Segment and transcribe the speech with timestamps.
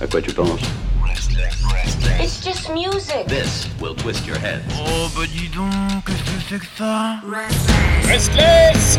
[0.00, 0.60] À quoi tu penses
[2.20, 3.26] It's just music.
[3.26, 4.62] This will twist your head.
[4.78, 5.70] Oh bah dis donc,
[6.06, 7.16] qu'est-ce que c'est que ça
[8.08, 8.98] Restless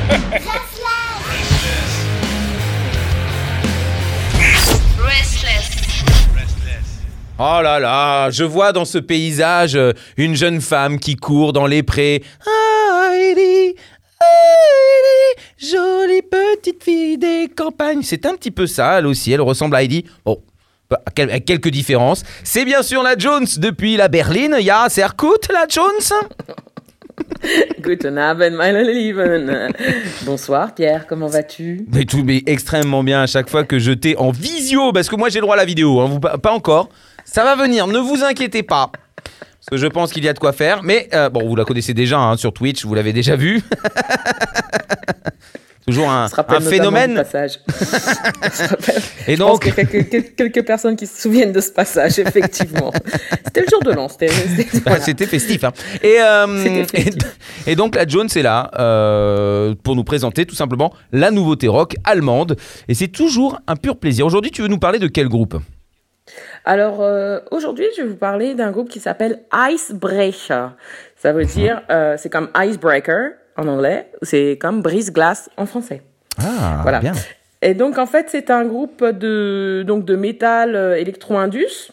[4.98, 5.72] Restless.
[7.38, 11.68] Oh là là, je vois dans ce paysage euh, une jeune femme qui court dans
[11.68, 12.24] les prés.
[13.12, 13.76] Heidi,
[14.22, 18.04] Heidi, jolie petite fille des campagnes.
[18.04, 20.06] C'est un petit peu ça, elle aussi, elle ressemble à Heidi.
[20.26, 20.36] Quel-
[21.18, 22.24] avec quelques différences.
[22.44, 24.60] C'est bien sûr la Jones depuis la Berlin.
[24.60, 26.28] Ja, sehr gut, la Jones.
[27.82, 29.72] Guten Abend, meine Lieben.
[30.24, 31.86] Bonsoir Pierre, comment vas-tu?
[31.94, 35.16] Mais tout, mais extrêmement bien à chaque fois que je t'ai en visio, parce que
[35.16, 36.90] moi j'ai le droit à la vidéo, hein, vous, pas, encore.
[37.24, 38.92] Ça va venir, ne vous inquiétez pas.
[39.24, 40.84] Parce que je pense qu'il y a de quoi faire.
[40.84, 43.64] Mais euh, bon, vous la connaissez déjà hein, sur Twitch, vous l'avez déjà vu.
[45.88, 46.28] Toujours un,
[46.62, 47.16] phénomène.
[47.16, 47.60] passage.
[47.70, 52.18] Rappelle- Et Je pense donc, a quelques, quelques- personnes qui se souviennent de ce passage,
[52.18, 52.92] effectivement.
[53.46, 54.08] C'était le jour de l'an.
[54.10, 54.30] C'était,
[54.84, 55.00] voilà.
[55.00, 55.64] festif.
[55.64, 55.72] hein.
[56.02, 61.68] Et, euh, donc la Jones est là euh, pour nous présenter tout simplement la nouveauté
[61.68, 62.56] rock allemande.
[62.88, 64.26] Et c'est toujours un pur plaisir.
[64.26, 65.56] Aujourd'hui, tu veux nous parler de quel groupe?
[66.66, 70.72] Alors euh, aujourd'hui, je vais vous parler d'un groupe qui s'appelle Icebreaker.
[71.16, 76.02] Ça veut dire, euh, c'est comme icebreaker en anglais, c'est comme brise-glace en français.
[76.42, 77.00] Ah, Voilà.
[77.00, 77.14] bien.
[77.62, 81.92] Et donc en fait, c'est un groupe de donc de métal euh, électro-indus.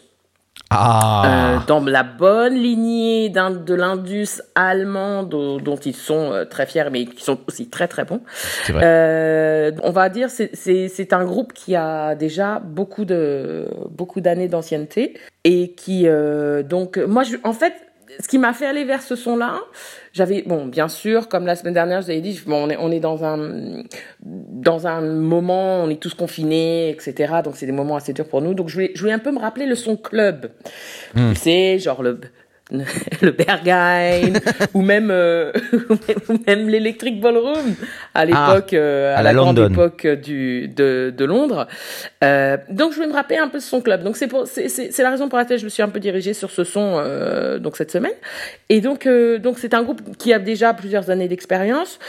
[0.69, 6.65] Ah, Euh, dans la bonne lignée de l'Indus allemand dont, dont ils sont euh, très
[6.65, 8.21] fiers, mais qui sont aussi très très bons.
[8.69, 8.81] Vrai.
[8.83, 15.15] Euh, on va dire c'est un groupe qui a déjà beaucoup de beaucoup d'années d'ancienneté
[15.43, 17.73] et qui euh, donc moi je, en fait
[18.19, 19.59] ce qui m'a fait aller vers ce son-là,
[20.13, 22.77] j'avais bon bien sûr comme la semaine dernière je vous avais dit bon on est
[22.77, 23.83] on est dans un
[24.21, 28.41] dans un moment on est tous confinés etc donc c'est des moments assez durs pour
[28.41, 28.53] nous.
[28.53, 30.51] Donc je voulais je voulais un peu me rappeler le son club.
[31.15, 32.19] Tu sais genre le
[33.21, 34.33] le Berghain
[34.73, 35.51] ou même euh,
[36.29, 37.75] ou même l'Electric Ballroom
[38.13, 39.73] à l'époque euh, à, à la, la grande London.
[39.73, 41.67] époque du de, de Londres.
[42.23, 44.03] Euh, donc je vais me rappeler un peu son club.
[44.03, 45.99] Donc c'est pour c'est c'est c'est la raison pour laquelle je me suis un peu
[45.99, 48.13] dirigée sur ce son euh, donc cette semaine.
[48.69, 51.99] Et donc euh, donc c'est un groupe qui a déjà plusieurs années d'expérience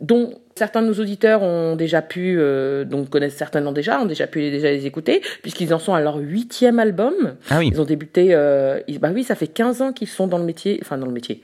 [0.00, 4.26] dont certains de nos auditeurs ont déjà pu euh, donc connaissent certainement déjà ont déjà
[4.26, 7.14] pu les- déjà les écouter puisqu'ils en sont à leur huitième album
[7.50, 7.70] ah oui.
[7.72, 10.44] ils ont débuté, euh, ils- bah oui, ça fait 15 ans qu'ils sont dans le
[10.44, 11.40] métier, enfin dans le métier.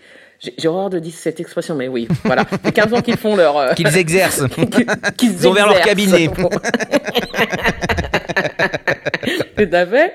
[0.58, 2.44] J'ai horreur de dire cette expression, mais oui, voilà.
[2.50, 3.56] Ça fait 15 ans qu'ils font leur.
[3.56, 4.44] euh, Qu'ils exercent.
[5.16, 6.28] qu'ils Ils ont ouvert leur cabinet.
[9.56, 10.14] Tout à fait.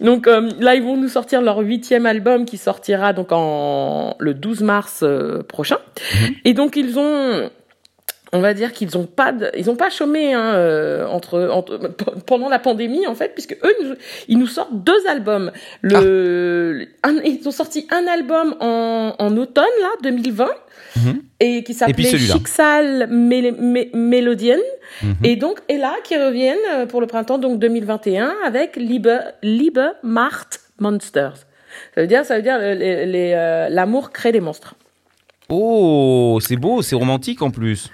[0.00, 4.34] Donc euh, là, ils vont nous sortir leur huitième album qui sortira donc en le
[4.34, 5.78] 12 mars euh, prochain.
[6.14, 6.34] Mhm.
[6.44, 7.50] Et donc ils ont
[8.32, 11.94] on va dire qu'ils ont pas de- ils ont pas chômé hein, euh, entre,
[12.26, 13.94] pendant la pandémie en fait puisque eux ils nous,
[14.28, 17.08] ils nous sortent deux albums le Ah.
[17.08, 20.50] un- ils ont sorti un album en, en automne là 2020
[20.96, 21.20] Mhm.
[21.40, 22.34] et qui s'appelait celui-là.
[22.34, 24.58] Schicksal Mé- Mé- Mélodien
[25.02, 25.14] Mhm.
[25.24, 29.08] et donc et là qui reviennent euh, pour le printemps donc 2021 avec Liebe
[29.42, 31.36] Liebe Macht Monsters
[31.94, 34.74] ça veut dire ça veut dire les- les, euh, l'amour crée des monstres
[35.48, 37.90] Oh, c'est beau, c'est romantique en plus.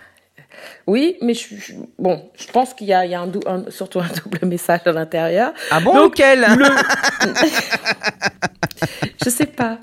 [0.86, 3.30] Oui, mais je, je- bon, je pense qu'il y a, il y a un,
[3.70, 5.52] surtout un double message à l'intérieur.
[5.70, 6.66] Ah bon, Donc, quel Le...
[9.24, 9.78] je sais pas.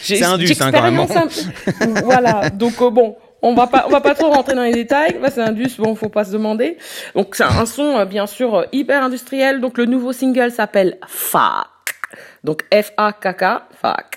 [0.00, 1.06] C'est indus, hein, quand même.
[1.06, 2.00] j'expérimente un peu.
[2.04, 2.50] Voilà.
[2.50, 5.18] Donc euh, bon, on va pas, on va pas trop rentrer dans les détails.
[5.20, 5.76] Là, c'est indus.
[5.78, 6.78] Bon, faut pas se demander.
[7.14, 9.60] Donc c'est un son euh, bien sûr euh, hyper industriel.
[9.60, 11.66] Donc le nouveau single s'appelle Fuck.
[12.44, 13.44] Donc F-A-K-K,
[13.80, 14.11] fuck.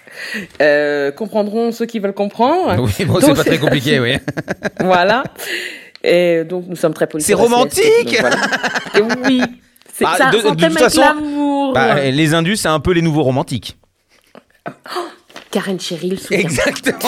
[0.62, 2.76] Euh, comprendront ceux qui veulent comprendre.
[2.82, 4.18] Oui, bon, c'est pas très compliqué, oui.
[4.80, 5.24] voilà.
[6.04, 7.26] Et donc nous sommes très polis.
[7.26, 8.38] C'est romantique donc voilà.
[8.96, 9.42] Et Oui.
[9.94, 11.74] C'est Ah, ça, de- toute façon, l'amour.
[11.74, 13.78] Bah, les Indus, c'est un peu les nouveaux romantiques.
[15.52, 16.40] Karen Cheryl soutient.
[16.40, 17.00] Exactement.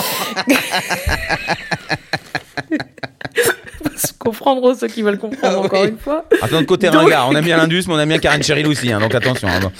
[4.19, 5.89] comprendront ceux qui veulent comprendre encore Oui.
[5.89, 6.25] une fois.
[6.41, 8.67] Attends, de côté Donc- ringard, on aime bien l'Indus, mais on aime bien Karen Cheryl
[8.67, 9.47] aussi, hein, donc attention.
[9.47, 9.71] hein, bon.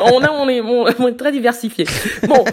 [0.00, 1.86] on, a, on, est, on, on est très diversifié.
[2.28, 2.44] Bon,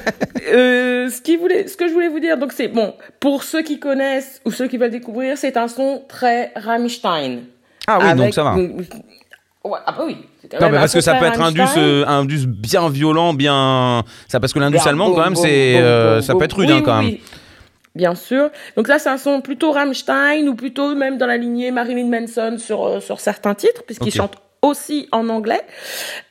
[0.53, 3.61] euh, ce, qui voulait, ce que je voulais vous dire, donc c'est bon, pour ceux
[3.61, 7.39] qui connaissent ou ceux qui veulent découvrir, c'est un son très Rammstein.
[7.87, 8.55] Ah oui, donc ça va.
[8.55, 10.17] Ouais, ah bah oui.
[10.59, 11.81] Non, mais un parce que ça peut être un Indus, Rammstein.
[11.81, 14.03] euh, un Indus bien violent, bien.
[14.27, 16.81] Ça, parce que l'Indus allemand, quand même, c'est, euh, ça peut être rude, Oui, hein,
[16.83, 17.13] quand oui, même.
[17.15, 17.21] oui.
[17.95, 18.49] Bien sûr.
[18.75, 22.57] Donc là, c'est un son plutôt Rammstein ou plutôt même dans la lignée Marilyn Manson
[22.57, 24.15] sur, euh, sur certains titres, puisqu'il Ok.
[24.15, 25.61] chante aussi en anglais.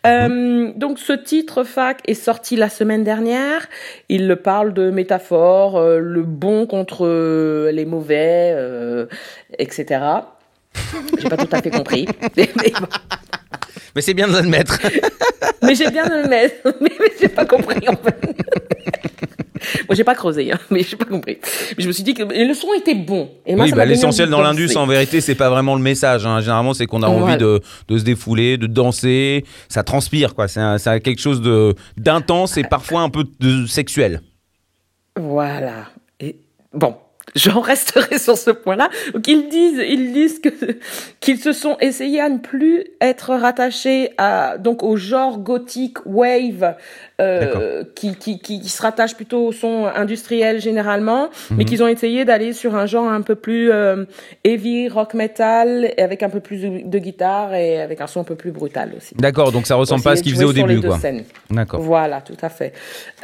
[0.07, 3.69] Euh, donc ce titre fac est sorti la semaine dernière.
[4.09, 7.07] Il parle de métaphores, euh, le bon contre
[7.71, 8.57] les mauvais,
[9.59, 10.01] etc.
[11.19, 12.07] J'ai pas tout à fait compris.
[12.37, 12.87] Mais bon.
[13.95, 14.79] Mais c'est bien de l'admettre.
[15.63, 16.55] mais j'ai bien de le mettre.
[16.81, 18.37] Mais, mais j'ai pas compris en fait.
[19.93, 21.39] Moi, j'ai pas creusé, hein, mais j'ai pas compris.
[21.77, 23.31] Mais je me suis dit que et le son était bon.
[23.47, 26.27] Et moi, oui, bah, l'essentiel dans l'indus, en vérité, c'est pas vraiment le message.
[26.27, 26.41] hein.
[26.41, 29.45] Généralement, c'est qu'on a envie de, de se défouler, de danser.
[29.69, 30.49] Ça transpire, quoi.
[30.49, 34.23] C'est quelque chose de d'intense et parfois un peu de sexuel.
[35.19, 35.89] Voilà.
[36.21, 36.37] Et
[36.73, 36.97] bon,
[37.35, 38.89] j'en resterai sur ce point-là.
[39.15, 40.51] Donc ils disent, ils disent que
[41.21, 46.75] qu'ils se sont essayés à ne plus être rattachés à donc au genre gothique wave
[47.21, 51.57] euh, qui, qui qui se rattache plutôt au son industriel généralement, Mhm.
[51.57, 54.05] mais qu'ils ont essayé d'aller sur un genre un peu plus euh,
[54.45, 58.25] heavy rock metal et avec un peu plus de, guitare et avec un son un
[58.25, 59.15] peu plus brutal aussi.
[59.17, 60.99] D'accord, donc ça ressemble pas à ce Essayer qu'il de faisait au début, quoi.
[61.51, 61.81] D'accord.
[61.81, 62.73] Voilà, tout à fait.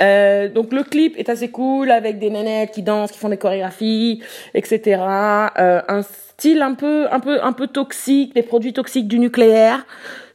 [0.00, 3.36] Euh, donc le clip est assez cool avec des nénettes qui dansent, qui font des
[3.36, 3.87] chorégraphies,
[4.54, 4.80] etc.
[5.58, 9.84] Euh, un style un peu, un peu, un peu toxique, des produits toxiques du nucléaire.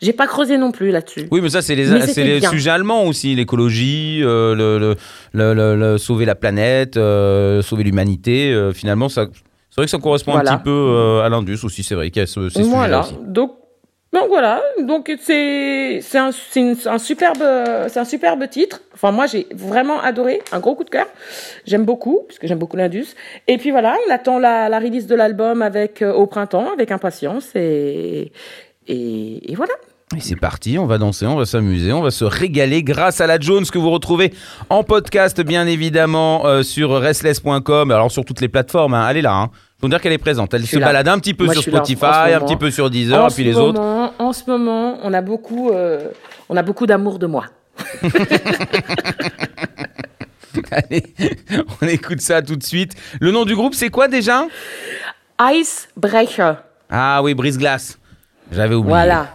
[0.02, 1.28] J'ai pas creusé non plus là-dessus.
[1.32, 4.96] Oui, mais ça, c'est les, sujets allemands aussi, l'écologie, euh, le, le,
[5.34, 8.54] le- le- le- sauver la planète, euh, sauver l'humanité.
[8.74, 9.28] finalement, ça,
[9.70, 10.54] c'est vrai que ça correspond Voilà.
[10.54, 13.04] un petit peu à l'indus aussi, c'est vrai qu'il y a ce, ces voilà.
[13.04, 13.32] sujets-là aussi.
[13.32, 13.52] Donc,
[14.14, 14.62] donc voilà.
[14.80, 17.44] Donc c'est, c'est un, un superbe,
[17.88, 18.82] c'est un superbe titre.
[18.94, 21.08] Enfin moi j'ai vraiment adoré, un gros coup de cœur.
[21.66, 23.16] J'aime beaucoup puisque j'aime beaucoup l'indus.
[23.48, 26.92] Et puis voilà, on attend la, la release de l'album avec euh, au printemps avec
[26.92, 28.32] impatience et,
[28.88, 29.74] et voilà.
[30.16, 33.28] Et c'est parti, on va danser, on va s'amuser, on va se régaler grâce à
[33.28, 34.32] la Jones que vous retrouvez
[34.70, 39.08] en podcast bien évidemment euh, sur restless.com, alors sur toutes les plateformes, hein.
[39.10, 39.34] elle est là.
[39.34, 39.50] Hein.
[39.82, 40.86] Faut dire qu'elle est présente, elle se là.
[40.88, 42.46] balade un petit peu Moi, sur Spotify, un moment.
[42.46, 43.82] petit peu sur Deezer, en et puis les autres.
[43.82, 46.10] En ce moment, on a beaucoup, euh,
[46.48, 47.46] on a beaucoup d'amour de moi.
[50.72, 51.04] Allez,
[51.82, 52.94] on écoute ça tout de suite.
[53.20, 54.46] Le nom du groupe c'est quoi déjà?
[55.42, 56.58] Icebreaker.
[56.90, 57.98] Ah oui, Brise-Glace.
[58.52, 58.94] J'avais oublié.
[58.94, 59.28] Voilà.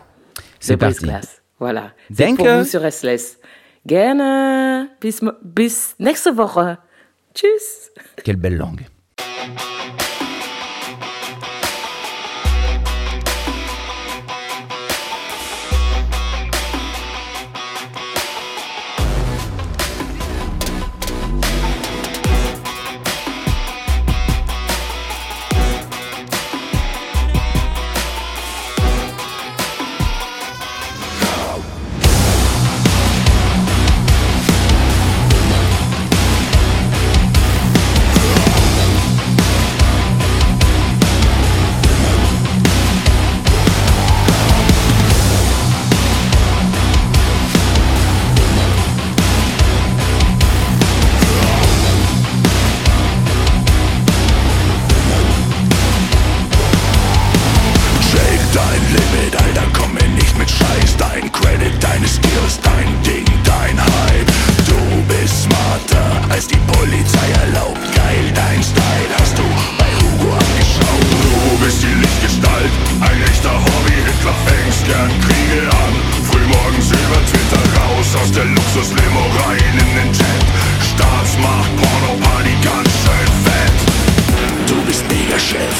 [0.68, 1.00] C'est parti.
[1.00, 1.42] Brisglass.
[1.58, 1.92] Voilà.
[2.14, 3.38] C'est pour vous sur Restless.
[3.86, 4.88] Gerne.
[5.00, 6.76] Bis, bis nächste Woche.
[7.34, 7.90] Tschüss.
[8.24, 8.86] Quelle belle langue.
[61.20, 64.30] Dein Credit, deine Skills, dein Ding, dein Hype.
[64.70, 64.78] Du
[65.10, 67.82] bist smarter, als die Polizei erlaubt.
[67.90, 69.42] Geil, dein Style hast du
[69.82, 71.10] bei Hugo angeschaut.
[71.10, 72.70] Du bist die Lichtgestalt,
[73.02, 73.98] ein echter Hobby.
[73.98, 75.94] Hitler fängst gern Kriege an.
[76.22, 80.46] Frühmorgens über Twitter raus aus der Luxuslimo rein in den Jet.
[80.86, 83.78] Staatsmacht, Porno-Party, ganz schön fett.
[84.70, 85.78] Du bist Mega-Chef,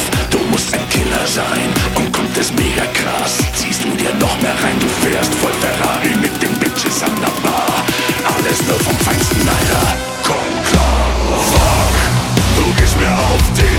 [0.59, 1.69] musst ein Killer sein.
[1.95, 4.77] Und kommt es mega krass, ziehst du dir noch mehr rein.
[4.79, 7.85] Du fährst voll Ferrari mit den Bitches an der Bar.
[8.33, 9.87] Alles nur vom Feinsten, Alter.
[10.23, 11.05] Komm klar,
[11.51, 11.95] fuck.
[12.57, 13.78] Du gehst mir auf den